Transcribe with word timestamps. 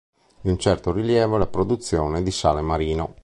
Di 0.41 0.49
un 0.49 0.57
certo 0.57 0.91
rilievo 0.91 1.35
è 1.35 1.37
la 1.37 1.45
produzione 1.45 2.23
di 2.23 2.31
sale 2.31 2.61
marino. 2.61 3.17